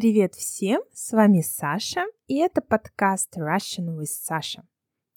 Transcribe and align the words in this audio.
Привет 0.00 0.36
всем, 0.36 0.80
с 0.94 1.10
вами 1.10 1.40
Саша, 1.40 2.04
и 2.28 2.36
это 2.36 2.60
подкаст 2.60 3.36
Russian 3.36 3.98
with 3.98 4.06
Sasha. 4.30 4.62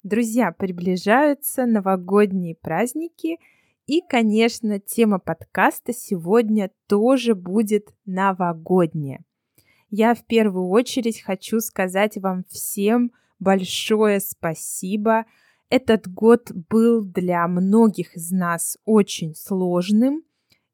Друзья, 0.02 0.50
приближаются 0.50 1.66
новогодние 1.66 2.56
праздники, 2.56 3.38
и, 3.86 4.00
конечно, 4.00 4.80
тема 4.80 5.20
подкаста 5.20 5.92
сегодня 5.92 6.72
тоже 6.88 7.36
будет 7.36 7.94
новогодняя. 8.06 9.20
Я 9.88 10.16
в 10.16 10.24
первую 10.24 10.66
очередь 10.66 11.20
хочу 11.20 11.60
сказать 11.60 12.16
вам 12.16 12.42
всем 12.48 13.12
большое 13.38 14.18
спасибо. 14.18 15.26
Этот 15.70 16.12
год 16.12 16.50
был 16.68 17.04
для 17.04 17.46
многих 17.46 18.16
из 18.16 18.32
нас 18.32 18.76
очень 18.84 19.36
сложным, 19.36 20.24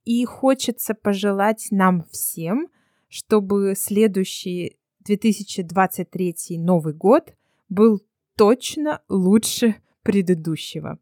и 0.07 0.25
хочется 0.25 0.95
пожелать 0.95 1.67
нам 1.71 2.05
всем– 2.11 2.69
чтобы 3.09 3.75
следующий 3.77 4.77
2023 5.01 6.59
Новый 6.59 6.93
год 6.93 7.35
был 7.69 8.03
точно 8.37 9.03
лучше 9.09 9.77
предыдущего. 10.03 10.99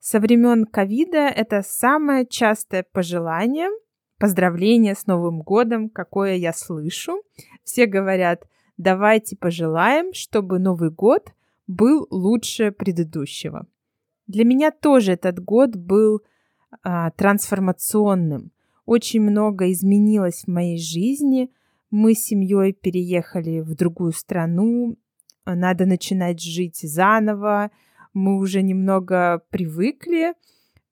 Со 0.00 0.20
времен 0.20 0.64
ковида 0.64 1.28
это 1.28 1.62
самое 1.62 2.26
частое 2.26 2.84
пожелание, 2.92 3.68
поздравление 4.18 4.94
с 4.94 5.06
Новым 5.06 5.42
годом, 5.42 5.90
какое 5.90 6.34
я 6.34 6.52
слышу. 6.52 7.22
Все 7.62 7.86
говорят, 7.86 8.46
давайте 8.76 9.36
пожелаем, 9.36 10.12
чтобы 10.12 10.58
Новый 10.58 10.90
год 10.90 11.32
был 11.66 12.06
лучше 12.10 12.72
предыдущего. 12.72 13.66
Для 14.26 14.44
меня 14.44 14.70
тоже 14.70 15.12
этот 15.12 15.40
год 15.40 15.76
был 15.76 16.22
а, 16.82 17.10
трансформационным– 17.10 18.52
очень 18.84 19.20
много 19.20 19.70
изменилось 19.70 20.44
в 20.44 20.48
моей 20.48 20.78
жизни. 20.78 21.50
Мы 21.90 22.14
с 22.14 22.24
семьей 22.24 22.72
переехали 22.72 23.60
в 23.60 23.74
другую 23.74 24.12
страну. 24.12 24.96
Надо 25.44 25.86
начинать 25.86 26.40
жить 26.40 26.78
заново. 26.82 27.70
Мы 28.12 28.38
уже 28.38 28.62
немного 28.62 29.42
привыкли. 29.50 30.34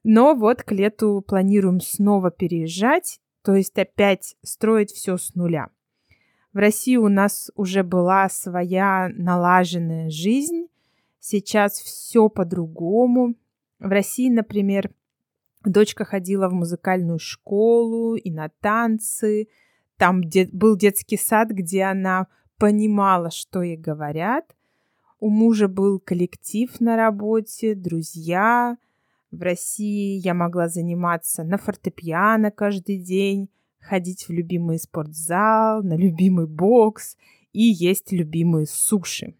Но 0.02 0.34
вот 0.34 0.62
к 0.62 0.72
лету 0.72 1.22
планируем 1.26 1.80
снова 1.80 2.30
переезжать, 2.30 3.20
то 3.42 3.54
есть 3.54 3.78
опять 3.78 4.36
строить 4.42 4.92
все 4.92 5.18
с 5.18 5.34
нуля. 5.34 5.68
В 6.52 6.58
России 6.58 6.96
у 6.96 7.08
нас 7.08 7.50
уже 7.54 7.84
была 7.84 8.28
своя 8.28 9.10
налаженная 9.14 10.10
жизнь. 10.10 10.66
Сейчас 11.20 11.74
все 11.80 12.28
по-другому. 12.28 13.34
В 13.78 13.88
России, 13.88 14.30
например, 14.30 14.90
Дочка 15.64 16.04
ходила 16.04 16.48
в 16.48 16.54
музыкальную 16.54 17.18
школу 17.18 18.14
и 18.14 18.30
на 18.30 18.48
танцы. 18.60 19.48
Там 19.98 20.24
де- 20.24 20.48
был 20.52 20.76
детский 20.76 21.18
сад, 21.18 21.50
где 21.50 21.82
она 21.84 22.28
понимала, 22.58 23.30
что 23.30 23.62
ей 23.62 23.76
говорят. 23.76 24.56
У 25.18 25.28
мужа 25.28 25.68
был 25.68 26.00
коллектив 26.00 26.80
на 26.80 26.96
работе, 26.96 27.74
друзья. 27.74 28.78
В 29.30 29.42
России 29.42 30.18
я 30.18 30.32
могла 30.32 30.68
заниматься 30.68 31.44
на 31.44 31.58
фортепиано 31.58 32.50
каждый 32.50 32.98
день, 32.98 33.50
ходить 33.80 34.28
в 34.28 34.32
любимый 34.32 34.78
спортзал, 34.78 35.82
на 35.82 35.94
любимый 35.94 36.46
бокс 36.46 37.16
и 37.52 37.62
есть 37.62 38.12
любимые 38.12 38.66
суши. 38.66 39.34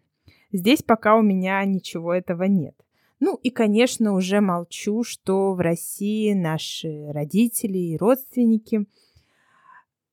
Здесь 0.51 0.83
пока 0.83 1.15
у 1.15 1.21
меня 1.21 1.63
ничего 1.65 2.13
этого 2.13 2.43
нет. 2.43 2.75
Ну 3.21 3.35
и, 3.35 3.51
конечно, 3.51 4.13
уже 4.13 4.41
молчу, 4.41 5.03
что 5.03 5.53
в 5.53 5.59
России 5.59 6.33
наши 6.33 7.11
родители 7.11 7.77
и 7.77 7.95
родственники. 7.95 8.87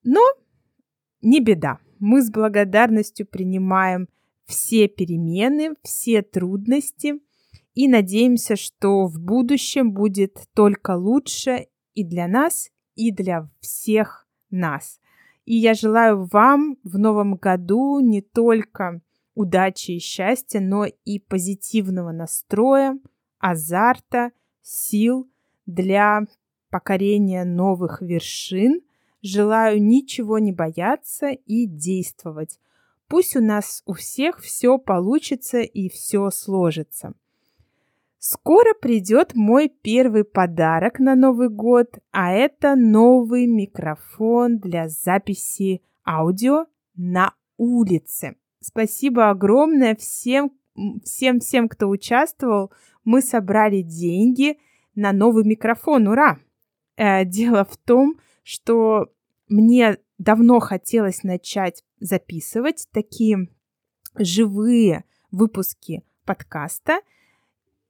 Но 0.04 0.20
не 1.22 1.40
беда. 1.40 1.78
Мы 1.98 2.22
с 2.22 2.30
благодарностью 2.30 3.26
принимаем 3.26 4.08
все 4.44 4.88
перемены, 4.88 5.74
все 5.82 6.20
трудности 6.20 7.14
и 7.72 7.88
надеемся, 7.88 8.56
что 8.56 9.06
в 9.06 9.18
будущем 9.18 9.92
будет 9.92 10.42
только 10.52 10.94
лучше 10.94 11.68
и 11.94 12.04
для 12.04 12.28
нас, 12.28 12.68
и 12.94 13.10
для 13.10 13.48
всех 13.60 14.28
нас. 14.50 15.00
И 15.46 15.54
я 15.54 15.72
желаю 15.72 16.26
вам 16.26 16.76
в 16.84 16.98
новом 16.98 17.36
году 17.36 18.00
не 18.00 18.20
только 18.20 19.00
удачи 19.38 19.92
и 19.92 19.98
счастья, 20.00 20.58
но 20.58 20.84
и 20.84 21.20
позитивного 21.20 22.10
настроя, 22.10 22.98
азарта, 23.38 24.32
сил 24.62 25.30
для 25.64 26.22
покорения 26.70 27.44
новых 27.44 28.02
вершин. 28.02 28.80
Желаю 29.22 29.80
ничего 29.80 30.40
не 30.40 30.52
бояться 30.52 31.28
и 31.28 31.66
действовать. 31.66 32.58
Пусть 33.06 33.36
у 33.36 33.40
нас 33.40 33.84
у 33.86 33.92
всех 33.92 34.40
все 34.40 34.76
получится 34.76 35.60
и 35.60 35.88
все 35.88 36.30
сложится. 36.30 37.12
Скоро 38.18 38.74
придет 38.74 39.34
мой 39.34 39.68
первый 39.68 40.24
подарок 40.24 40.98
на 40.98 41.14
Новый 41.14 41.48
год, 41.48 41.98
а 42.10 42.32
это 42.32 42.74
новый 42.74 43.46
микрофон 43.46 44.58
для 44.58 44.88
записи 44.88 45.80
аудио 46.04 46.66
на 46.96 47.34
улице. 47.56 48.34
Спасибо 48.60 49.30
огромное 49.30 49.94
всем, 49.94 50.52
всем, 51.04 51.40
всем, 51.40 51.68
кто 51.68 51.88
участвовал. 51.88 52.72
Мы 53.04 53.22
собрали 53.22 53.82
деньги 53.82 54.58
на 54.94 55.12
новый 55.12 55.44
микрофон. 55.44 56.08
Ура! 56.08 56.38
Э, 56.96 57.24
дело 57.24 57.64
в 57.64 57.76
том, 57.76 58.18
что 58.42 59.12
мне 59.48 59.98
давно 60.18 60.58
хотелось 60.58 61.22
начать 61.22 61.84
записывать 62.00 62.88
такие 62.92 63.48
живые 64.16 65.04
выпуски 65.30 66.02
подкаста. 66.24 67.00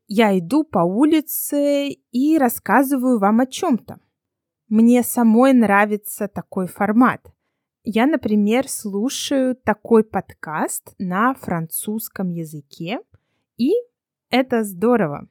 Я 0.06 0.38
иду 0.38 0.64
по 0.64 0.80
улице 0.80 1.88
и 1.88 2.38
рассказываю 2.38 3.18
вам 3.18 3.40
о 3.40 3.46
чем-то. 3.46 3.98
Мне 4.68 5.02
самой 5.02 5.54
нравится 5.54 6.28
такой 6.28 6.66
формат. 6.66 7.32
Я, 7.84 8.06
например, 8.06 8.68
слушаю 8.68 9.54
такой 9.56 10.04
подкаст 10.04 10.94
на 10.98 11.34
французском 11.34 12.30
языке, 12.30 13.00
и 13.56 13.70
это 14.30 14.62
здорово. 14.64 15.28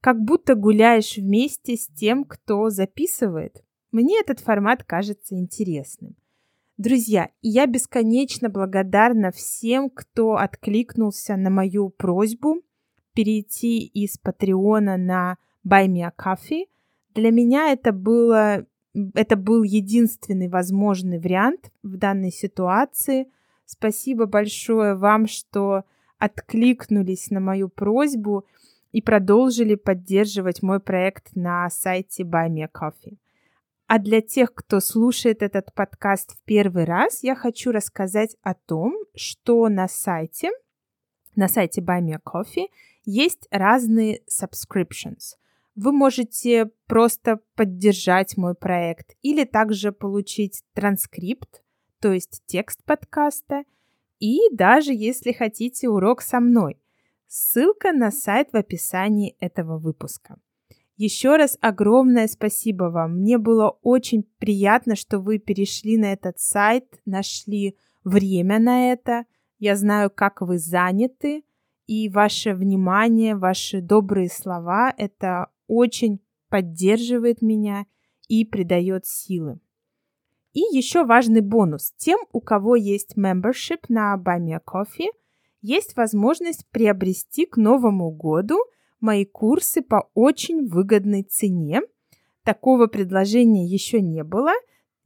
Как 0.00 0.20
будто 0.20 0.54
гуляешь 0.54 1.16
вместе 1.16 1.76
с 1.76 1.86
тем, 1.86 2.24
кто 2.24 2.70
записывает. 2.70 3.62
Мне 3.92 4.20
этот 4.20 4.40
формат 4.40 4.82
кажется 4.82 5.36
интересным. 5.36 6.16
Друзья, 6.76 7.30
я 7.42 7.66
бесконечно 7.66 8.48
благодарна 8.48 9.30
всем, 9.30 9.90
кто 9.90 10.36
откликнулся 10.36 11.36
на 11.36 11.50
мою 11.50 11.90
просьбу 11.90 12.62
перейти 13.14 13.86
из 13.86 14.18
Патреона 14.18 14.96
на 14.96 15.36
Buy 15.66 15.86
Me 15.86 16.02
a 16.02 16.12
Coffee. 16.16 16.64
Для 17.14 17.30
меня 17.30 17.72
это 17.72 17.92
было 17.92 18.66
это 19.14 19.36
был 19.36 19.62
единственный 19.62 20.48
возможный 20.48 21.18
вариант 21.18 21.70
в 21.82 21.96
данной 21.96 22.30
ситуации. 22.30 23.28
Спасибо 23.64 24.26
большое 24.26 24.94
вам, 24.94 25.26
что 25.26 25.84
откликнулись 26.18 27.30
на 27.30 27.40
мою 27.40 27.68
просьбу 27.68 28.46
и 28.92 29.00
продолжили 29.00 29.74
поддерживать 29.74 30.62
мой 30.62 30.78
проект 30.78 31.34
на 31.34 31.68
сайте 31.70 32.22
Buy 32.22 32.50
Me 32.50 32.68
Coffee. 32.70 33.16
А 33.86 33.98
для 33.98 34.20
тех, 34.20 34.54
кто 34.54 34.80
слушает 34.80 35.42
этот 35.42 35.74
подкаст 35.74 36.34
в 36.34 36.42
первый 36.44 36.84
раз, 36.84 37.22
я 37.22 37.34
хочу 37.34 37.72
рассказать 37.72 38.36
о 38.42 38.54
том, 38.54 38.94
что 39.14 39.68
на 39.68 39.88
сайте, 39.88 40.50
на 41.34 41.48
сайте 41.48 41.80
Buy 41.80 42.00
Me 42.02 42.18
Coffee 42.24 42.66
есть 43.04 43.48
разные 43.50 44.20
subscriptions– 44.28 45.36
вы 45.74 45.92
можете 45.92 46.70
просто 46.86 47.40
поддержать 47.56 48.36
мой 48.36 48.54
проект 48.54 49.16
или 49.22 49.44
также 49.44 49.92
получить 49.92 50.62
транскрипт, 50.74 51.62
то 52.00 52.12
есть 52.12 52.42
текст 52.46 52.84
подкаста, 52.84 53.64
и 54.18 54.38
даже 54.52 54.92
если 54.92 55.32
хотите 55.32 55.88
урок 55.88 56.20
со 56.22 56.40
мной. 56.40 56.78
Ссылка 57.26 57.92
на 57.92 58.10
сайт 58.10 58.52
в 58.52 58.56
описании 58.56 59.36
этого 59.40 59.78
выпуска. 59.78 60.36
Еще 60.96 61.36
раз 61.36 61.56
огромное 61.60 62.28
спасибо 62.28 62.84
вам. 62.84 63.20
Мне 63.20 63.38
было 63.38 63.70
очень 63.82 64.24
приятно, 64.38 64.94
что 64.94 65.18
вы 65.18 65.38
перешли 65.38 65.96
на 65.96 66.12
этот 66.12 66.38
сайт, 66.38 67.00
нашли 67.06 67.76
время 68.04 68.58
на 68.58 68.92
это. 68.92 69.24
Я 69.58 69.76
знаю, 69.76 70.10
как 70.10 70.42
вы 70.42 70.58
заняты, 70.58 71.44
и 71.86 72.08
ваше 72.08 72.54
внимание, 72.54 73.34
ваши 73.34 73.80
добрые 73.80 74.28
слова— 74.28 74.94
это 74.96 75.48
очень 75.72 76.20
поддерживает 76.50 77.40
меня 77.40 77.86
и 78.28 78.44
придает 78.44 79.06
силы. 79.06 79.58
И 80.52 80.60
еще 80.60 81.04
важный 81.04 81.40
бонус. 81.40 81.94
Тем, 81.96 82.18
у 82.32 82.40
кого 82.40 82.76
есть 82.76 83.16
membership 83.16 83.84
на 83.88 84.12
a 84.12 84.16
Coffee, 84.16 85.08
есть 85.62 85.96
возможность 85.96 86.66
приобрести 86.70 87.46
к 87.46 87.56
Новому 87.56 88.10
году 88.10 88.58
мои 89.00 89.24
курсы 89.24 89.80
по 89.80 90.10
очень 90.12 90.68
выгодной 90.68 91.22
цене. 91.22 91.80
Такого 92.44 92.86
предложения 92.86 93.66
еще 93.66 94.02
не 94.02 94.24
было. 94.24 94.52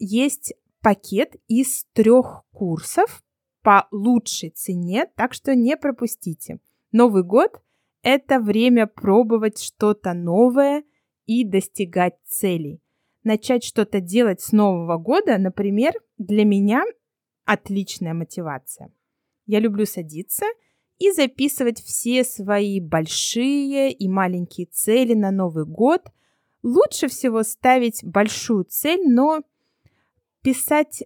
Есть 0.00 0.54
пакет 0.80 1.36
из 1.46 1.84
трех 1.92 2.42
курсов 2.52 3.22
по 3.62 3.86
лучшей 3.92 4.50
цене, 4.50 5.06
так 5.14 5.32
что 5.32 5.54
не 5.54 5.76
пропустите. 5.76 6.58
Новый 6.90 7.22
год– 7.22 7.60
это 8.06 8.38
время 8.38 8.86
пробовать 8.86 9.60
что-то 9.60 10.14
новое 10.14 10.84
и 11.26 11.44
достигать 11.44 12.14
целей. 12.24 12.80
Начать 13.24 13.64
что-то 13.64 14.00
делать 14.00 14.40
с 14.40 14.52
Нового 14.52 14.96
года, 14.96 15.38
например, 15.38 15.92
для 16.16 16.44
меня 16.44 16.84
отличная 17.44 18.14
мотивация. 18.14 18.92
Я 19.46 19.58
люблю 19.58 19.86
садиться 19.86 20.46
и 20.98 21.10
записывать 21.10 21.82
все 21.82 22.22
свои 22.22 22.78
большие 22.78 23.90
и 23.90 24.08
маленькие 24.08 24.68
цели 24.68 25.14
на 25.14 25.32
Новый 25.32 25.66
год. 25.66 26.06
Лучше 26.62 27.08
всего 27.08 27.42
ставить 27.42 28.04
большую 28.04 28.66
цель, 28.66 29.02
но 29.04 29.42
писать 30.42 31.02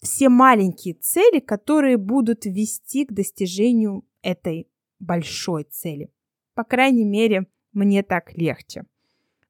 все 0.00 0.30
маленькие 0.30 0.94
цели, 0.94 1.40
которые 1.40 1.98
будут 1.98 2.46
вести 2.46 3.04
к 3.04 3.12
достижению 3.12 4.06
этой 4.22 4.66
большой 4.98 5.64
цели. 5.64 6.10
По 6.54 6.64
крайней 6.64 7.04
мере, 7.04 7.46
мне 7.72 8.02
так 8.02 8.36
легче. 8.36 8.84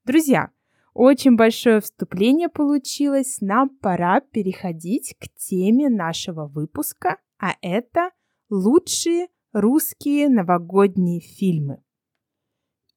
Друзья, 0.05 0.51
очень 0.95 1.37
большое 1.37 1.81
вступление 1.81 2.49
получилось. 2.49 3.39
Нам 3.41 3.71
пора 3.71 4.21
переходить 4.21 5.17
к 5.19 5.29
теме 5.37 5.89
нашего 5.89 6.47
выпуска, 6.47 7.19
а 7.39 7.55
это 7.61 8.11
лучшие 8.51 9.29
русские 9.53 10.29
новогодние 10.29 11.21
фильмы. 11.21 11.83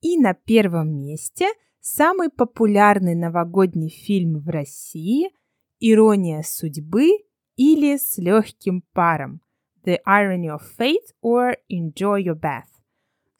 И 0.01 0.19
на 0.19 0.33
первом 0.33 0.99
месте 0.99 1.47
самый 1.79 2.29
популярный 2.29 3.15
новогодний 3.15 3.89
фильм 3.89 4.39
в 4.39 4.49
России 4.49 5.31
«Ирония 5.79 6.43
судьбы» 6.43 7.11
или 7.55 7.97
«С 7.97 8.17
легким 8.17 8.83
паром» 8.93 9.41
The 9.85 9.99
Irony 10.07 10.49
of 10.49 10.61
Fate 10.77 11.13
or 11.23 11.55
Enjoy 11.71 12.21
Your 12.23 12.39
Bath. 12.39 12.74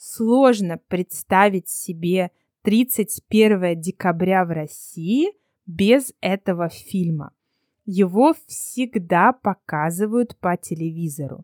Сложно 0.08 0.78
представить 0.88 1.68
себе 1.68 2.30
31 2.62 3.82
декабря 3.82 4.46
в 4.46 4.50
России 4.50 5.32
без 5.66 6.14
этого 6.22 6.70
фильма. 6.70 7.34
Его 7.88 8.36
всегда 8.46 9.34
показывают 9.34 10.38
по 10.38 10.58
телевизору. 10.58 11.44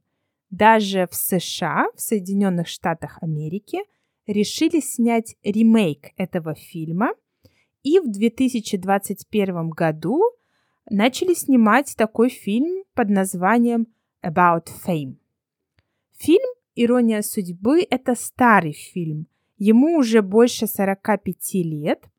Даже 0.52 1.08
в 1.10 1.16
США, 1.16 1.88
в 1.96 2.02
Соединенных 2.02 2.68
Штатах 2.68 3.18
Америки, 3.24 3.80
решили 4.28 4.80
снять 4.80 5.36
ремейк 5.42 6.12
этого 6.16 6.54
фильма, 6.54 7.16
и 7.82 8.00
в 8.00 8.12
2021 8.12 9.70
году 9.70 10.22
начали 10.88 11.34
снимать 11.34 11.96
такой 11.98 12.30
фильм 12.30 12.84
под 12.94 13.10
названием 13.10 13.88
About 14.24 14.68
Fame. 14.86 15.16
Фильм 16.20 16.61
«Ирония 16.76 17.22
судьбы»— 17.22 17.86
это 17.90 18.16
старый 18.16 18.74
фильм. 18.74 19.28
Ему 19.58 19.98
уже 19.98 20.22
больше 20.22 20.68
45 20.68 21.54
лет. 21.64 22.10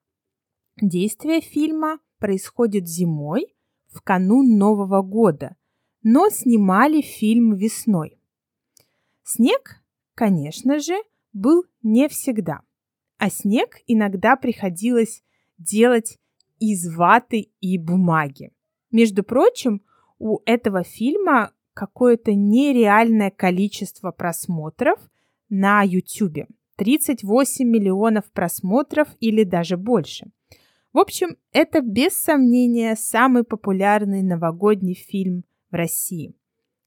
Действие 0.81 1.40
фильма 1.40 1.99
происходит 2.19 2.87
зимой, 2.87 3.54
в 3.93 4.00
канун 4.00 4.56
Нового 4.56 5.02
года, 5.02 5.56
но 6.02 6.28
снимали 6.31 7.00
фильм 7.00 7.54
весной. 7.54 8.19
Снег, 9.22 9.82
конечно 10.14 10.78
же, 10.81 10.94
был 11.32 11.64
не 11.82 12.08
всегда, 12.08 12.60
а 13.19 13.31
снег 13.31 13.81
иногда 13.87 14.37
приходилось 14.37 15.22
делать 15.58 16.19
из 16.58 16.93
ваты 16.94 17.50
и 17.60 17.78
бумаги. 17.78 18.52
Между 18.90 19.22
прочим, 19.22 19.82
у 20.19 20.40
этого 20.44 20.84
фильма 20.84 21.52
какое-то 21.74 22.34
нереальное 22.34 23.30
количество 23.30 24.10
просмотров 24.10 24.98
на 25.48 25.82
YouTube. 25.82 26.46
38 26.76 27.69
миллионов 27.69 28.30
просмотров 28.32 29.08
или 29.20 29.44
даже 29.44 29.76
больше. 29.76 30.30
В 30.92 30.98
общем, 30.98 31.36
это 31.52 31.80
без 31.80 32.12
сомнения 32.12 32.96
самый 32.96 33.44
популярный 33.44 34.22
новогодний 34.22 34.94
фильм 34.94 35.44
в 35.70 35.74
России. 35.74 36.34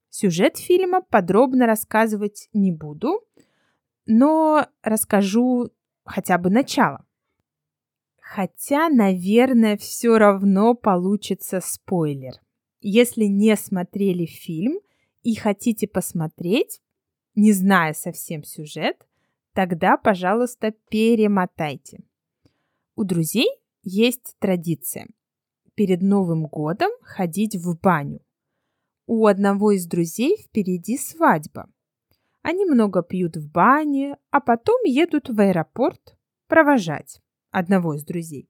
Сюжет 0.10 0.58
фильма 0.58 1.02
подробно 1.02 1.66
рассказывать 1.66 2.50
не 2.54 2.72
буду, 2.72 3.22
но 4.06 4.68
расскажу 4.84 5.72
хотя 6.04 6.38
бы 6.38 6.50
начало. 6.50 7.06
Хотя, 8.22 8.90
наверное, 8.90 9.78
все 9.78 10.18
равно 10.18 10.74
получится 10.74 11.60
спойлер. 11.62 12.34
Если 12.88 13.24
не 13.24 13.56
смотрели 13.56 14.28
фильм 14.28 14.80
и 15.24 15.34
хотите 15.34 15.88
посмотреть, 15.88 16.82
не 17.34 17.52
зная 17.52 17.94
совсем 17.94 18.44
сюжет, 18.44 19.08
тогда, 19.54 19.98
пожалуйста, 19.98 20.72
перемотайте. 20.90 22.04
У 22.96 23.04
друзей 23.04 23.50
есть 23.82 24.36
традиция 24.38 25.08
перед 25.74 26.04
Новым 26.04 26.46
годом 26.46 26.92
ходить 27.02 27.56
в 27.56 27.76
баню. 27.76 28.20
У 29.08 29.26
одного 29.26 29.72
из 29.72 29.88
друзей 29.88 30.38
впереди 30.38 31.00
свадьба. 31.00 31.68
Они 32.44 32.66
много 32.66 33.02
пьют 33.02 33.36
в 33.36 33.50
бане, 33.50 34.16
а 34.30 34.40
потом 34.40 34.80
едут 34.86 35.28
в 35.30 35.40
аэропорт 35.40 36.16
провожать 36.46 37.20
одного 37.50 37.96
из 37.96 38.06
друзей, 38.06 38.48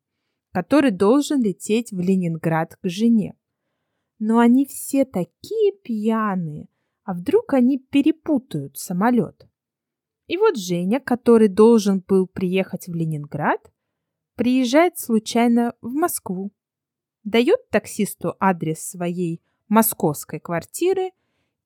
который 0.51 0.91
должен 0.91 1.41
лететь 1.41 1.93
в 1.93 2.01
Ленинград 2.01 2.75
к 2.75 2.89
жене. 2.89 3.33
Но 4.27 4.39
они 4.39 4.65
все 4.65 5.05
такие 5.05 5.71
пьяные, 5.83 6.67
а 7.03 7.13
вдруг 7.13 7.53
они 7.53 7.77
перепутают 7.77 8.75
самолет? 8.75 9.47
И 10.25 10.35
вот 10.35 10.57
Женя, 10.57 10.99
который 10.99 11.47
должен 11.47 11.99
был 11.99 12.25
приехать 12.25 12.87
в 12.87 12.95
Ленинград, 12.95 13.71
приезжает 14.33 14.97
случайно 14.97 15.75
в 15.79 15.93
Москву, 15.93 16.51
дает 17.23 17.69
таксисту 17.69 18.35
адрес 18.39 18.79
своей 18.79 19.43
московской 19.67 20.39
квартиры, 20.39 21.11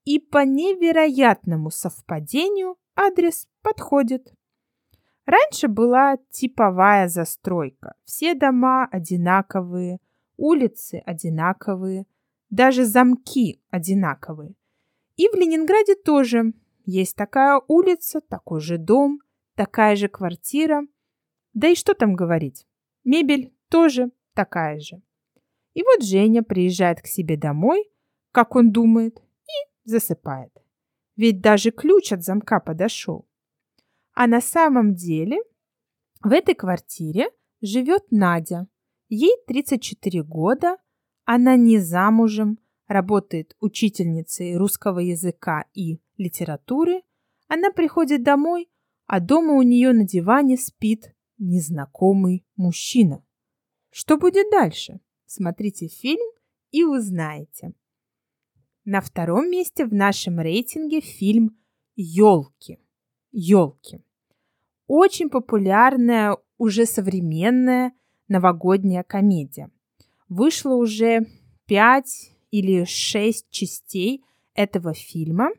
и 0.03 0.19
по 0.19 0.43
невероятному 0.43 1.71
совпадению 1.71 2.75
адрес 2.93 3.47
подходит. 3.61 4.33
Раньше 5.25 5.69
была 5.69 6.17
типовая 6.29 7.07
застройка. 7.07 7.93
Все 8.03 8.35
дома 8.35 8.85
одинаковые, 8.91 9.99
улицы 10.35 11.01
одинаковые, 11.05 12.05
даже 12.49 12.85
замки 12.85 13.61
одинаковые. 13.69 14.55
И 15.15 15.27
в 15.27 15.35
Ленинграде 15.35 15.95
тоже 15.95 16.53
есть 16.85 17.15
такая 17.15 17.61
улица, 17.67 18.21
такой 18.21 18.61
же 18.61 18.77
дом, 18.77 19.19
такая 19.55 19.95
же 19.95 20.07
квартира. 20.07 20.83
Да 21.53 21.67
и 21.67 21.75
что 21.75 21.93
там 21.93 22.15
говорить? 22.15 22.65
Мебель 23.03 23.53
тоже 23.69 24.11
такая 24.33 24.79
же. 24.79 25.01
И 25.73 25.83
вот 25.83 26.03
Женя 26.03 26.43
приезжает 26.43 27.01
к 27.01 27.07
себе 27.07 27.37
домой, 27.37 27.89
как 28.31 28.55
он 28.55 28.71
думает, 28.71 29.19
и 29.19 29.89
засыпает. 29.89 30.51
Ведь 31.15 31.41
даже 31.41 31.71
ключ 31.71 32.13
от 32.13 32.23
замка 32.23 32.59
подошел. 32.59 33.27
А 34.13 34.27
на 34.27 34.41
самом 34.41 34.95
деле 34.95 35.37
в 36.23 36.31
этой 36.31 36.55
квартире 36.55 37.29
живет 37.61 38.05
Надя. 38.11 38.67
Ей 39.09 39.35
34 39.47 40.23
года, 40.23 40.77
она 41.31 41.57
не 41.57 41.77
замужем, 41.77 42.57
работает 42.87 43.55
учительницей 43.59 44.57
русского 44.57 44.97
языка 44.97 45.65
и 45.75 46.01
литературы. 46.17 47.03
Она 47.47 47.69
приходит 47.69 48.23
домой, 48.23 48.67
а 49.05 49.19
дома 49.19 49.53
у 49.53 49.61
нее 49.61 49.93
на 49.93 50.07
диване 50.07 50.57
спит 50.57 51.13
незнакомый 51.37 52.47
мужчина. 52.55 53.23
Что 53.91 54.17
будет 54.17 54.49
дальше? 54.49 55.01
Смотрите 55.27 55.87
фильм 55.87 56.25
и 56.71 56.83
узнаете. 56.83 57.75
На 58.83 58.99
втором 58.99 59.51
месте 59.51 59.85
в 59.85 59.93
нашем 59.93 60.39
рейтинге 60.39 60.99
фильм 60.99 61.59
«Елки». 61.95 62.79
«Елки». 63.31 64.03
Очень 64.87 65.29
популярная, 65.29 66.37
уже 66.57 66.87
современная 66.87 67.93
новогодняя 68.27 69.03
комедия. 69.03 69.69
Вышло 70.29 70.75
уже 70.75 71.25
пять 71.65 72.31
или 72.51 72.83
шесть 72.83 73.49
частей 73.49 74.23
этого 74.53 74.93
фильма. 74.93 75.49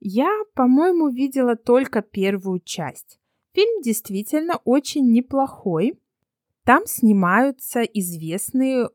Я, 0.00 0.28
по-моему, 0.54 1.08
видела 1.08 1.54
только 1.54 2.02
первую 2.02 2.60
часть. 2.60 3.20
Фильм 3.52 3.80
действительно 3.82 4.56
очень 4.64 5.12
неплохой. 5.12 5.98
Там 6.64 6.84
снимаются 6.86 7.82
известные, 7.82 8.90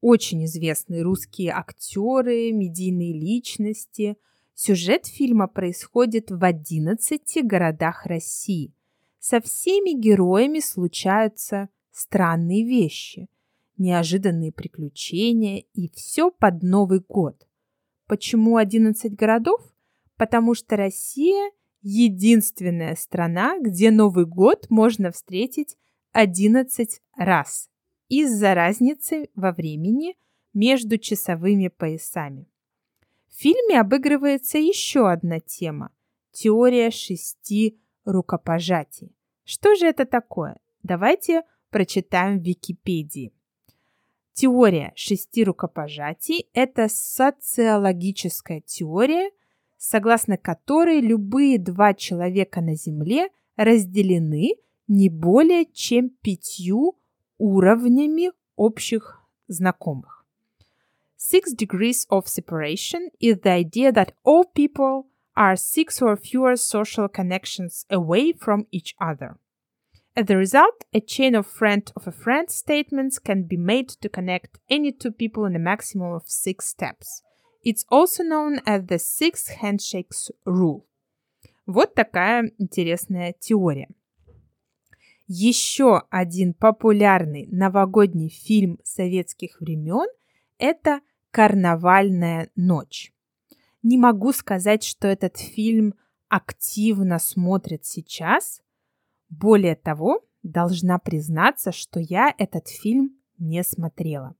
очень 0.00 0.44
известные 0.44 1.02
русские 1.02 1.50
актеры, 1.50 2.52
медийные 2.52 3.12
личности. 3.12 4.16
Сюжет 4.54 5.06
фильма 5.06 5.48
происходит 5.48 6.30
в 6.30 6.42
11 6.42 7.44
городах 7.44 8.06
России. 8.06 8.72
Со 9.18 9.40
всеми 9.40 10.00
героями 10.00 10.60
случаются 10.60 11.68
странные 11.90 12.64
вещи. 12.64 13.28
Неожиданные 13.78 14.52
приключения 14.52 15.64
и 15.74 15.88
все 15.88 16.30
под 16.30 16.62
Новый 16.62 17.00
год. 17.00 17.46
Почему 18.06 18.56
11 18.56 19.14
городов? 19.14 19.60
Потому 20.16 20.54
что 20.54 20.76
Россия 20.76 21.50
единственная 21.82 22.96
страна, 22.96 23.58
где 23.60 23.90
Новый 23.90 24.26
год 24.26 24.66
можно 24.70 25.12
встретить 25.12 25.76
11 26.12 27.00
раз 27.16 27.70
из-за 28.08 28.54
разницы 28.54 29.28
во 29.34 29.52
времени 29.52 30.16
между 30.52 30.98
часовыми 30.98 31.68
поясами. 31.68 32.48
В 33.28 33.34
фильме 33.38 33.80
обыгрывается 33.80 34.58
еще 34.58 35.10
одна 35.10 35.40
тема– 35.40 35.92
теория 36.32 36.90
шести 36.90 37.78
рукопожатий. 38.04 39.14
Что 39.44 39.74
же 39.74 39.86
это 39.86 40.06
такое? 40.06 40.56
Давайте 40.82 41.42
прочитаем 41.70 42.40
в 42.40 42.42
Википедии. 42.42 43.32
Теория 44.36 44.92
шести 44.96 45.44
рукопожатий– 45.44 46.50
это 46.52 46.88
социологическая 46.90 48.60
теория, 48.60 49.30
согласно 49.78 50.36
которой 50.36 51.00
любые 51.00 51.58
два 51.58 51.94
человека 51.94 52.60
на 52.60 52.74
Земле 52.74 53.30
разделены 53.56 54.56
не 54.88 55.08
более 55.08 55.64
чем 55.64 56.10
пятью 56.10 56.98
уровнями 57.38 58.30
общих 58.56 59.22
знакомых. 59.48 60.26
Six 61.16 61.56
degrees 61.56 62.06
of 62.10 62.26
separation 62.26 63.08
is 63.18 63.40
the 63.40 63.64
idea 63.64 63.90
that 63.90 64.12
all 64.22 64.44
people 64.44 65.06
are 65.34 65.56
six 65.56 66.02
or 66.02 66.14
fewer 66.14 66.56
social 66.56 67.08
connections 67.08 67.86
away 67.88 68.34
from 68.34 68.66
each 68.70 68.94
other. 69.00 69.38
As 70.18 70.30
a 70.30 70.36
result, 70.36 70.86
a 70.94 71.00
chain 71.00 71.34
of 71.34 71.46
friend 71.46 71.92
of 71.94 72.06
a 72.06 72.10
friend 72.10 72.50
statements 72.50 73.18
can 73.18 73.42
be 73.42 73.58
made 73.58 73.90
to 74.00 74.08
connect 74.08 74.58
any 74.70 74.90
two 74.90 75.12
people 75.12 75.44
in 75.44 75.54
a 75.54 75.58
maximum 75.58 76.14
of 76.14 76.22
six 76.24 76.66
steps. 76.66 77.22
It's 77.62 77.84
also 77.90 78.22
known 78.22 78.62
as 78.64 78.86
the 78.86 78.98
six 78.98 79.48
handshakes 79.60 80.30
rule. 80.46 80.86
Вот 81.66 81.94
такая 81.94 82.50
интересная 82.58 83.34
теория. 83.38 83.88
Еще 85.26 86.02
один 86.08 86.54
популярный 86.54 87.46
новогодний 87.50 88.30
фильм 88.30 88.78
советских 88.84 89.60
времен– 89.60 90.06
это 90.58 91.00
«Карнавальная 91.30 92.48
ночь». 92.56 93.12
Не 93.82 93.98
могу 93.98 94.32
сказать, 94.32 94.82
что 94.82 95.08
этот 95.08 95.36
фильм 95.36 95.94
активно 96.28 97.18
смотрят 97.18 97.84
сейчас. 97.84 98.62
Более 99.28 99.76
того, 99.76 100.22
должна 100.42 100.98
признаться, 100.98 101.72
что 101.72 102.00
я 102.00 102.34
этот 102.38 102.68
фильм 102.68 103.18
не 103.38 103.62
смотрела. 103.64 104.34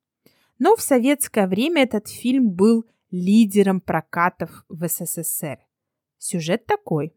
Но 0.58 0.76
в 0.76 0.80
советское 0.80 1.46
время 1.46 1.82
этот 1.82 2.08
фильм 2.08 2.50
был 2.50 2.86
лидером 3.10 3.80
прокатов 3.80 4.64
в 4.68 4.86
СССР. 4.88 5.58
Сюжет 6.18 6.66
такой. 6.66 7.14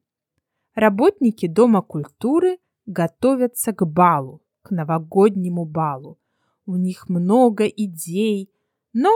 Работники 0.73 1.47
Дома 1.47 1.81
культуры– 1.81 2.57
готовятся 2.89 3.71
к 3.71 3.85
балу, 3.85 4.41
к 4.63 4.71
новогоднему 4.71 5.63
балу. 5.63 6.19
У 6.65 6.75
них 6.75 7.07
много 7.07 7.65
идей, 7.67 8.51
но 8.93 9.11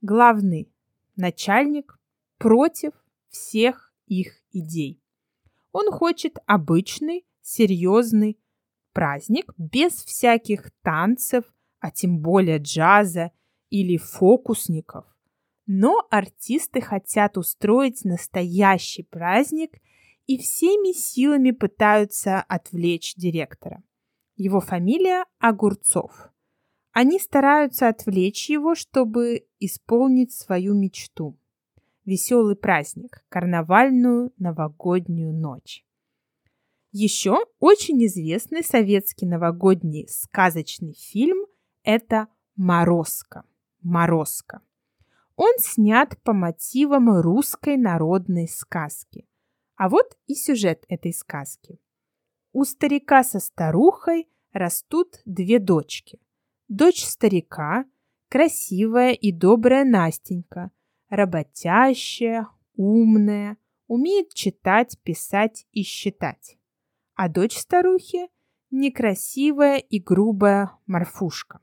главный 0.00 0.72
начальник 1.14 2.00
против 2.38 2.92
всех 3.28 3.92
их 4.06 4.40
идей. 4.52 5.02
Он 5.72 5.92
хочет 5.92 6.38
обычный, 6.46 7.26
серьезный 7.44 8.38
праздник 8.92 9.52
без 9.56 9.92
всяких 9.92 10.70
танцев, 10.82 11.44
а 11.78 11.90
тем 11.90 12.18
более 12.18 12.58
джаза 12.58 13.30
или 13.70 13.96
фокусников. 13.96 15.04
Но 15.66 16.06
артисты 16.10 16.80
хотят 16.80 17.36
устроить 17.36 18.04
настоящий 18.04 19.04
праздник– 19.04 19.80
и 20.26 20.38
всеми 20.38 20.92
силами 20.92 21.50
пытаются 21.50 22.40
отвлечь 22.40 23.14
директора. 23.14 23.82
Его 24.36 24.60
фамилия 24.60 25.24
Огурцов. 25.38 26.30
Они 26.92 27.18
стараются 27.18 27.88
отвлечь 27.88 28.48
его, 28.48 28.74
чтобы 28.74 29.46
исполнить 29.58 30.32
свою 30.32 30.74
мечту. 30.74 31.38
Веселый 32.04 32.56
праздник, 32.56 33.24
карнавальную 33.28 34.32
новогоднюю 34.38 35.32
ночь. 35.32 35.84
Еще 36.96 37.36
очень 37.58 38.06
известный 38.06 38.62
советский 38.62 39.26
новогодний 39.26 40.06
сказочный 40.08 40.94
фильм– 40.94 41.44
это 41.82 42.28
«Морозко». 42.54 43.44
«Морозко». 43.82 44.62
Он 45.34 45.52
снят 45.58 46.16
по 46.22 46.32
мотивам 46.32 47.10
русской 47.20 47.76
народной 47.76 48.46
сказки– 48.48 49.26
а 49.76 49.88
вот 49.88 50.16
и 50.26 50.34
сюжет 50.34 50.84
этой 50.88 51.12
сказки. 51.12 51.80
У 52.52 52.64
старика 52.64 53.24
со 53.24 53.40
старухой 53.40 54.28
растут 54.52 55.20
две 55.24 55.58
дочки. 55.58 56.20
Дочь 56.68 57.04
старика– 57.04 57.84
красивая 58.28 59.12
и 59.12 59.32
добрая 59.32 59.84
Настенька, 59.84 60.70
работящая, 61.08 62.48
умная, 62.76 63.56
умеет 63.88 64.32
читать, 64.32 64.98
писать 65.02 65.66
и 65.72 65.82
считать. 65.82 66.56
А 67.14 67.28
дочь 67.28 67.56
старухи– 67.56 68.28
некрасивая 68.70 69.78
и 69.78 70.00
грубая 70.00 70.72
Марфушка. 70.86 71.60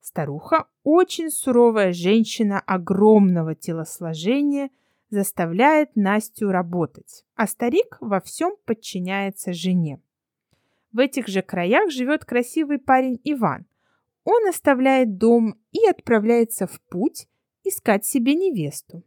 Старуха– 0.00 0.68
очень 0.84 1.30
суровая 1.30 1.92
женщина 1.92 2.60
огромного 2.60 3.56
телосложения 3.56 4.70
заставляет 5.10 5.96
Настю 5.96 6.52
работать, 6.52 7.24
а 7.34 7.48
старик 7.48 7.96
во 8.00 8.20
всем 8.20 8.54
подчиняется 8.64 9.52
жене. 9.52 10.00
В 10.92 11.00
этих 11.00 11.26
же 11.26 11.42
краях 11.42 11.90
живет 11.90 12.24
красивый 12.24 12.78
парень 12.78 13.20
Иван. 13.24 13.66
Он 14.22 14.48
оставляет 14.48 15.18
дом 15.18 15.56
и 15.72 15.84
отправляется 15.88 16.68
в 16.68 16.80
путь 16.82 17.28
искать 17.64 18.04
себе 18.06 18.34
невесту. 18.34 19.02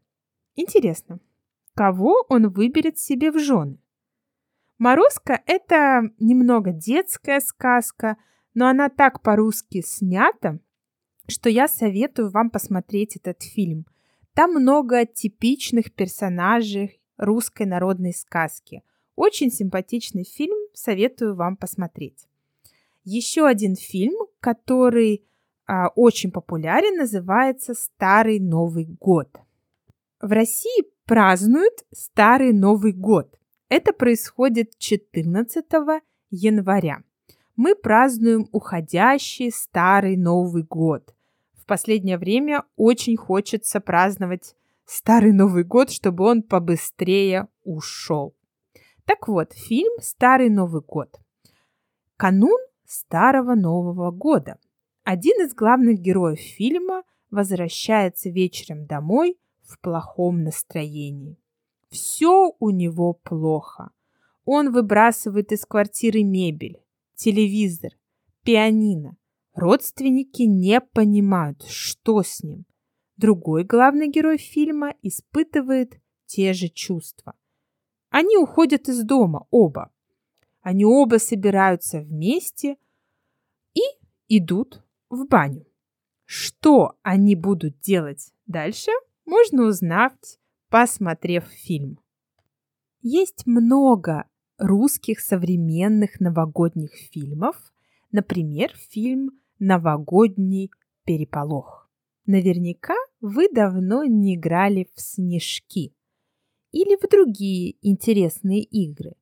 Интересно, 0.55 1.19
кого 1.73 2.25
он 2.27 2.49
выберет 2.49 2.99
себе 2.99 3.31
в 3.31 3.39
жены? 3.39 3.77
Морозко– 4.77 5.41
это 5.45 6.01
немного 6.19 6.71
детская 6.71 7.39
сказка, 7.39 8.17
но 8.53 8.67
она 8.67 8.89
так 8.89 9.21
по-русски 9.21 9.81
снята, 9.85 10.59
что 11.27 11.49
я 11.49 11.67
советую 11.67 12.31
вам 12.31 12.49
посмотреть 12.49 13.15
этот 13.15 13.41
фильм. 13.43 13.85
Там 14.33 14.51
много 14.53 15.05
типичных 15.05 15.93
персонажей 15.93 16.99
русской 17.17 17.65
народной 17.65 18.13
сказки. 18.13 18.83
Очень 19.15 19.51
симпатичный 19.51 20.23
фильм, 20.23 20.57
советую 20.73 21.35
вам 21.35 21.55
посмотреть. 21.55 22.27
Еще 23.03 23.45
один 23.45 23.75
фильм, 23.75 24.15
который 24.39 25.23
а, 25.65 25.89
очень 25.89 26.31
популярен, 26.31 26.97
называется 26.97 27.73
«Старый 27.73 28.39
Новый 28.39 28.85
год». 28.85 29.29
В 30.19 30.31
России 30.31 30.83
празднуют 31.05 31.85
Старый 31.91 32.53
Новый 32.53 32.93
год. 32.93 33.37
Это 33.75 33.91
происходит 33.91 34.77
14 34.77 35.65
января. 36.29 37.01
Мы 37.55 37.73
празднуем 37.75 38.47
уходящий 38.51 39.51
Старый 39.51 40.15
Новый 40.15 40.61
год 40.61 41.15
в 41.63 41.65
последнее 41.65 42.17
время 42.17 42.65
очень 42.75 43.15
хочется 43.15 43.79
праздновать 43.79 44.53
Старый 44.85 45.31
Новый 45.31 45.63
год, 45.63 45.89
чтобы 45.89 46.25
он 46.25 46.43
побыстрее 46.43 47.47
ушел. 47.63 48.35
Так 49.05 49.29
вот, 49.29 49.53
фильм 49.53 49.93
«Старый 50.01 50.49
Новый 50.49 50.81
год». 50.81 51.21
Канун 52.17 52.59
Старого 52.85 53.55
Нового 53.55 54.11
года. 54.11 54.59
Один 55.05 55.41
из 55.45 55.55
главных 55.55 55.99
героев 55.99 56.39
фильма 56.39 57.03
возвращается 57.31 58.29
вечером 58.29 58.85
домой 58.85 59.39
в 59.61 59.79
плохом 59.79 60.43
настроении. 60.43 61.37
Все 61.93 62.51
у 62.59 62.69
него 62.71 63.13
плохо. 63.13 63.91
Он 64.45 64.73
выбрасывает 64.73 65.51
из 65.51 65.65
квартиры 65.65 66.23
мебель, 66.23 66.83
телевизор, 67.15 67.91
пианино, 68.43 69.15
Родственники 69.53 70.41
не 70.43 70.81
понимают, 70.81 71.61
что 71.63 72.23
с 72.23 72.41
ним. 72.41 72.65
Другой 73.17 73.63
главный 73.63 74.09
герой 74.09 74.39
фильма 74.39 74.95
испытывает 75.03 76.01
те 76.25 76.53
же 76.53 76.69
чувства. 76.69 77.35
Они 78.09 78.35
уходят 78.35 78.89
из 78.89 79.03
дома, 79.03 79.45
оба. 79.51 79.91
Они 80.61 80.85
оба 80.85 81.19
собираются 81.19 81.99
вместе 81.99 82.77
и 83.75 83.81
идут 84.27 84.83
в 85.09 85.27
баню. 85.27 85.67
Что 86.25 86.97
они 87.03 87.35
будут 87.35 87.79
делать 87.79 88.33
дальше, 88.47 88.89
можно 89.25 89.65
узнать, 89.67 90.39
посмотрев 90.73 91.43
фильм. 91.49 91.99
Есть 93.03 93.45
много 93.45 94.27
русских 94.57 95.19
современных 95.19 96.19
новогодних 96.19 96.89
фильмов. 97.11 97.71
Например, 98.11 98.71
фильм 98.89 99.39
новогодний 99.59 100.71
переполох. 101.05 101.91
Наверняка 102.25 102.95
вы 103.21 103.49
давно 103.53 104.03
не 104.03 104.33
играли 104.33 104.89
в 104.95 104.99
снежки 104.99 105.93
или 106.71 106.97
в 106.99 107.07
другие 107.07 107.75
интересные 107.87 108.63
игры. 108.63 109.13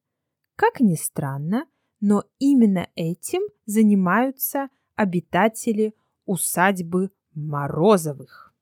Как 0.55 0.79
ни 0.79 0.96
странно, 0.96 1.65
но 2.00 2.24
именно 2.39 2.88
этим 2.96 3.41
занимаются 3.65 4.70
обитатели 4.96 5.96
усадьбы 6.24 7.12
Морозовых. 7.34 8.55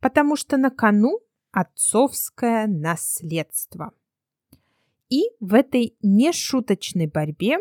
Потому 0.00 0.34
что 0.34 0.56
на 0.56 0.70
кону 0.70 1.20
отцовское 1.52 2.66
наследство. 2.66 3.92
И 5.08 5.22
в 5.40 5.54
этой 5.54 5.96
нешуточной 6.02 7.06
борьбе 7.06 7.58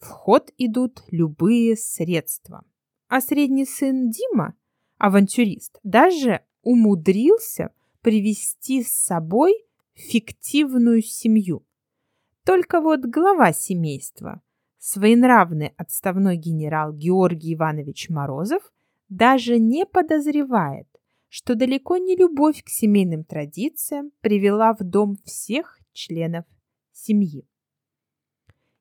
в 0.00 0.06
ход 0.06 0.50
идут 0.58 1.02
любые 1.10 1.76
средства. 1.76 2.64
А 3.08 3.20
средний 3.20 3.64
сын 3.64 4.10
Дима, 4.10 4.54
авантюрист, 4.98 5.78
даже 5.82 6.42
умудрился 6.62 7.72
привести 8.02 8.82
с 8.82 8.92
собой 8.92 9.54
фиктивную 9.94 11.02
семью. 11.02 11.64
Только 12.44 12.80
вот 12.80 13.00
глава 13.00 13.52
семейства, 13.52 14.42
своенравный 14.78 15.74
отставной 15.76 16.36
генерал 16.36 16.92
Георгий 16.92 17.54
Иванович 17.54 18.08
Морозов, 18.08 18.72
даже 19.08 19.58
не 19.58 19.86
подозревает, 19.86 20.88
что 21.28 21.54
далеко 21.54 21.96
не 21.96 22.16
любовь 22.16 22.62
к 22.62 22.68
семейным 22.68 23.24
традициям 23.24 24.10
привела 24.20 24.74
в 24.74 24.82
дом 24.82 25.16
всех 25.24 25.78
членов 25.92 26.44
семьи. 26.92 27.46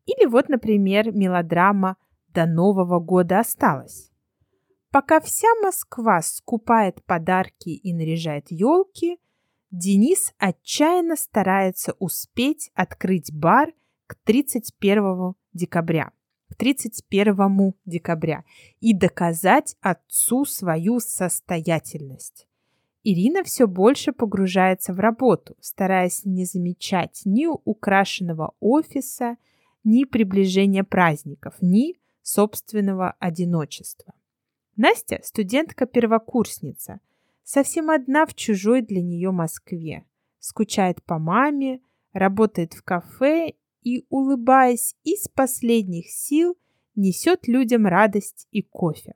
Или 0.05 0.25
вот, 0.25 0.49
например, 0.49 1.11
мелодрама 1.11 1.97
«До 2.29 2.45
Нового 2.45 2.99
года 2.99 3.39
осталось». 3.39 4.11
Пока 4.91 5.19
вся 5.19 5.47
Москва 5.61 6.21
скупает 6.21 7.03
подарки 7.03 7.69
и 7.69 7.93
наряжает 7.93 8.47
елки, 8.49 9.19
Денис 9.69 10.33
отчаянно 10.37 11.17
старается 11.17 11.93
успеть 11.99 12.71
открыть 12.73 13.33
бар 13.33 13.73
к 14.07 14.15
31 14.23 15.33
декабря. 15.51 16.11
К 16.57 16.59
31 16.59 17.75
декабря 17.85 18.43
и 18.79 18.95
доказать 18.95 19.75
отцу 19.79 20.43
свою 20.45 20.99
состоятельность. 20.99 22.47
Ирина 23.03 23.43
все 23.43 23.67
больше 23.67 24.11
погружается 24.11 24.91
в 24.91 24.99
работу, 24.99 25.55
стараясь 25.61 26.25
не 26.25 26.45
замечать 26.45 27.21
ни 27.25 27.45
украшенного 27.45 28.55
офиса, 28.59 29.37
ни 29.83 30.03
приближения 30.03 30.83
праздников, 30.83 31.53
ни 31.61 31.95
собственного 32.23 33.11
одиночества. 33.19 34.13
Настя– 34.75 35.19
студентка-первокурсница, 35.23 37.01
совсем 37.43 37.91
одна 37.91 38.25
в 38.25 38.33
чужой 38.33 38.81
для 38.81 39.03
нее 39.03 39.29
Москве, 39.29 40.05
скучает 40.39 41.03
по 41.03 41.19
маме, 41.19 41.81
работает 42.13 42.73
в 42.73 42.83
кафе 42.83 43.53
и, 43.87 44.05
улыбаясь 44.09 44.95
из 45.03 45.27
последних 45.27 46.09
сил, 46.09 46.57
несет 46.95 47.47
людям 47.47 47.85
радость 47.85 48.47
и 48.51 48.61
кофе. 48.61 49.13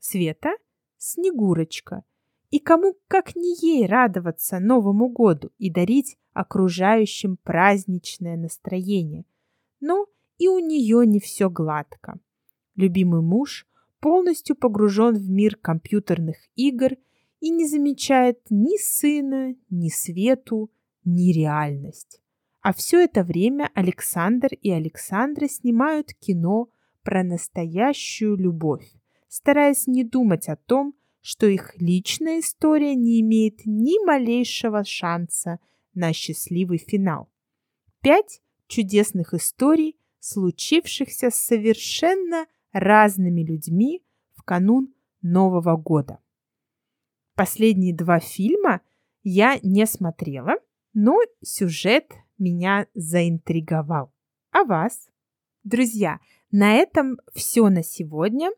Света– 0.00 0.50
Снегурочка, 0.96 2.04
и 2.50 2.58
кому, 2.58 2.96
как 3.08 3.34
не 3.34 3.56
ей, 3.60 3.86
радоваться 3.86 4.60
Новому 4.60 5.08
году 5.08 5.50
и 5.58 5.70
дарить 5.70 6.16
окружающим 6.32 7.36
праздничное 7.36 8.36
настроение– 8.36 9.24
но 9.82 10.06
и 10.38 10.48
у 10.48 10.60
нее 10.60 11.04
не 11.06 11.18
все 11.18 11.50
гладко. 11.50 12.18
Любимый 12.76 13.20
муж 13.20 13.66
полностью 14.00 14.56
погружен 14.56 15.16
в 15.16 15.28
мир 15.28 15.56
компьютерных 15.56 16.36
игр 16.54 16.92
и 17.40 17.50
не 17.50 17.66
замечает 17.66 18.40
ни 18.48 18.78
сына, 18.78 19.56
ни 19.68 19.88
свету, 19.88 20.70
ни 21.04 21.32
реальность. 21.32 22.21
А 22.62 22.72
все 22.72 23.02
это 23.02 23.24
время 23.24 23.70
Александр 23.74 24.54
и 24.54 24.70
Александра 24.70 25.48
снимают 25.48 26.14
кино 26.14 26.68
про 27.02 27.24
настоящую 27.24 28.36
любовь, 28.36 28.88
стараясь 29.28 29.88
не 29.88 30.04
думать 30.04 30.48
о 30.48 30.54
том, 30.54 30.94
что 31.20 31.46
их 31.46 31.74
личная 31.80 32.38
история 32.38 32.94
не 32.94 33.20
имеет 33.20 33.66
ни 33.66 34.04
малейшего 34.06 34.84
шанса 34.84 35.58
на 35.92 36.12
счастливый 36.12 36.78
финал. 36.78 37.28
Пять 38.00 38.40
чудесных 38.68 39.34
историй, 39.34 39.96
случившихся 40.20 41.30
с 41.30 41.34
совершенно 41.34 42.46
разными 42.72 43.42
людьми 43.42 44.04
в 44.34 44.44
канун 44.44 44.94
Нового 45.20 45.76
года. 45.76 46.20
Последние 47.34 47.94
два 47.94 48.20
фильма 48.20 48.82
я 49.24 49.58
не 49.62 49.84
смотрела, 49.86 50.54
но 50.94 51.18
сюжет 51.42 52.12
меня 52.42 52.86
заинтриговал. 52.94 54.12
А 54.50 54.64
вас? 54.64 55.08
Друзья, 55.64 56.18
на 56.50 56.74
этом 56.74 57.18
все 57.32 57.68
на 57.68 57.82
сегодня. 57.82 58.50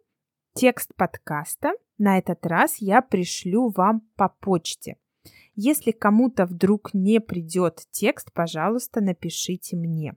Текст 0.54 0.94
подкаста 0.96 1.72
на 1.98 2.18
этот 2.18 2.44
раз 2.46 2.76
я 2.78 3.02
пришлю 3.02 3.68
вам 3.68 4.00
по 4.16 4.28
почте. 4.28 4.96
Если 5.54 5.92
кому-то 5.92 6.46
вдруг 6.46 6.94
не 6.94 7.20
придет 7.20 7.86
текст, 7.90 8.32
пожалуйста, 8.32 9.00
напишите 9.00 9.76
мне. 9.76 10.16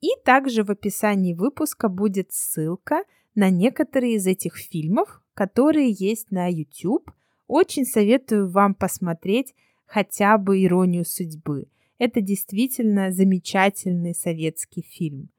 И 0.00 0.08
также 0.24 0.64
в 0.64 0.70
описании 0.70 1.34
выпуска 1.34 1.88
будет 1.88 2.32
ссылка 2.32 3.04
на 3.34 3.50
некоторые 3.50 4.16
из 4.16 4.26
этих 4.26 4.56
фильмов, 4.56 5.22
которые 5.34 5.90
есть 5.90 6.30
на 6.30 6.48
YouTube. 6.50 7.10
Очень 7.46 7.84
советую 7.84 8.50
вам 8.50 8.74
посмотреть 8.74 9.54
хотя 9.86 10.38
бы 10.38 10.64
«Иронию 10.64 11.04
судьбы». 11.04 11.68
Это 11.98 12.20
действительно 12.20 13.12
замечательный 13.12 14.14
советский 14.14 14.82
фильм. 14.82 15.30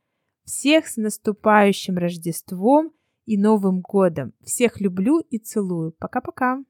Всех 0.44 0.88
с 0.88 0.98
наступающим 0.98 1.98
Рождеством 1.98 2.92
и 3.26 3.38
Новым 3.38 3.82
годом! 3.82 4.34
Всех 4.44 4.82
люблю 4.82 5.20
и 5.20 5.38
целую. 5.40 5.94
Пока-пока! 5.94 6.64